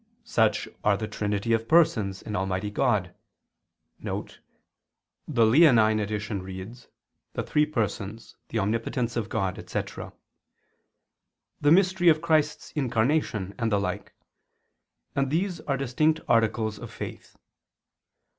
Such 0.25 0.67
are 0.83 0.97
the 0.97 1.07
Trinity 1.07 1.53
of 1.53 1.67
Persons 1.67 2.23
in 2.23 2.35
Almighty 2.35 2.71
God 2.71 3.13
[*The 3.99 4.33
Leonine 5.45 5.99
Edition 5.99 6.41
reads: 6.41 6.87
The 7.33 7.43
Three 7.43 7.67
Persons, 7.67 8.35
the 8.49 8.57
omnipotence 8.57 9.15
of 9.15 9.29
God, 9.29 9.59
etc.], 9.59 10.11
the 11.59 11.71
mystery 11.71 12.09
of 12.09 12.19
Christ's 12.19 12.71
Incarnation, 12.71 13.53
and 13.59 13.71
the 13.71 13.79
like: 13.79 14.13
and 15.15 15.29
these 15.29 15.59
are 15.67 15.77
distinct 15.77 16.19
articles 16.27 16.79
of 16.79 16.89
faith. 16.91 17.37